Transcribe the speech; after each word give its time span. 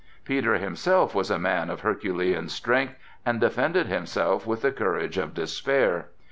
Peter 0.25 0.55
himself 0.55 1.13
was 1.13 1.29
a 1.29 1.37
man 1.37 1.69
of 1.69 1.81
herculean 1.81 2.49
strength, 2.49 2.95
and 3.23 3.39
defended 3.39 3.85
himself 3.85 4.47
with 4.47 4.63
the 4.63 4.71
courage 4.71 5.19
of 5.19 5.35
despair. 5.35 6.07